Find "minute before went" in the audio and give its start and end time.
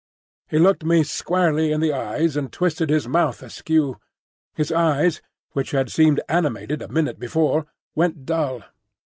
6.91-8.25